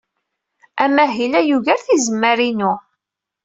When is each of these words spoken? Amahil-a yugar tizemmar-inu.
Amahil-a 0.83 1.39
yugar 1.49 1.79
tizemmar-inu. 1.85 2.73